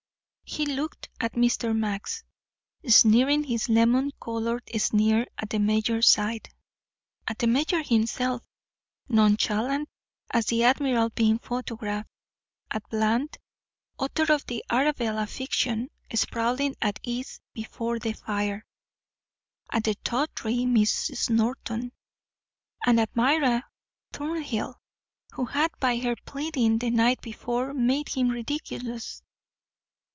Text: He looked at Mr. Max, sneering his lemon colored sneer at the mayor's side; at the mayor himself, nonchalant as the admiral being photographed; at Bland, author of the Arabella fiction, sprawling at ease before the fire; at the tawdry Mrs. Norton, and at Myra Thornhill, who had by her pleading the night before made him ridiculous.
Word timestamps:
He 0.43 0.65
looked 0.65 1.07
at 1.21 1.31
Mr. 1.35 1.73
Max, 1.73 2.25
sneering 2.85 3.45
his 3.45 3.69
lemon 3.69 4.11
colored 4.21 4.69
sneer 4.77 5.25
at 5.37 5.49
the 5.49 5.59
mayor's 5.59 6.09
side; 6.09 6.49
at 7.25 7.39
the 7.39 7.47
mayor 7.47 7.81
himself, 7.85 8.43
nonchalant 9.07 9.87
as 10.29 10.47
the 10.47 10.65
admiral 10.65 11.09
being 11.11 11.39
photographed; 11.39 12.09
at 12.69 12.83
Bland, 12.89 13.37
author 13.97 14.29
of 14.33 14.45
the 14.47 14.61
Arabella 14.69 15.25
fiction, 15.25 15.89
sprawling 16.13 16.75
at 16.81 16.99
ease 17.01 17.39
before 17.53 17.97
the 17.99 18.11
fire; 18.11 18.65
at 19.71 19.85
the 19.85 19.95
tawdry 20.03 20.65
Mrs. 20.65 21.29
Norton, 21.29 21.93
and 22.85 22.99
at 22.99 23.15
Myra 23.15 23.63
Thornhill, 24.11 24.81
who 25.31 25.45
had 25.45 25.71
by 25.79 25.97
her 25.99 26.17
pleading 26.25 26.79
the 26.79 26.89
night 26.89 27.21
before 27.21 27.73
made 27.73 28.09
him 28.09 28.27
ridiculous. 28.31 29.23